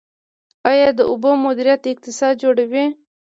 [0.69, 2.85] آیا د اوبو مدیریت اقتصاد جوړوي؟